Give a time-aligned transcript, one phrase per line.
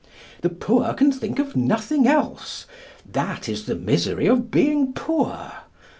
[0.41, 2.65] The poor can think of nothing else.
[3.11, 5.51] That is the misery of being poor.